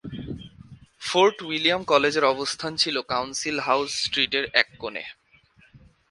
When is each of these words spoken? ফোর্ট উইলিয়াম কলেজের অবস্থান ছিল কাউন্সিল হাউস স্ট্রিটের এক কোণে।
ফোর্ট 1.01 1.37
উইলিয়াম 1.41 1.81
কলেজের 1.83 2.25
অবস্থান 2.25 2.71
ছিল 2.75 2.95
কাউন্সিল 3.11 3.57
হাউস 3.59 3.89
স্ট্রিটের 4.03 4.45
এক 4.53 4.67
কোণে। 4.79 5.03